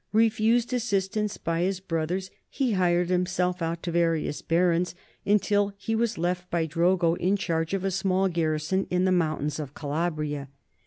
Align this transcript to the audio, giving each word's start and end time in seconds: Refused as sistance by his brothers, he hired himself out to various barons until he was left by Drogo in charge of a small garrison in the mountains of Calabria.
Refused 0.13 0.73
as 0.73 0.83
sistance 0.83 1.37
by 1.37 1.61
his 1.61 1.79
brothers, 1.79 2.31
he 2.49 2.71
hired 2.71 3.09
himself 3.09 3.61
out 3.61 3.83
to 3.83 3.91
various 3.91 4.41
barons 4.41 4.95
until 5.27 5.73
he 5.77 5.93
was 5.95 6.17
left 6.17 6.49
by 6.49 6.65
Drogo 6.65 7.13
in 7.19 7.37
charge 7.37 7.75
of 7.75 7.85
a 7.85 7.91
small 7.91 8.27
garrison 8.27 8.87
in 8.89 9.05
the 9.05 9.11
mountains 9.11 9.59
of 9.59 9.75
Calabria. 9.75 10.49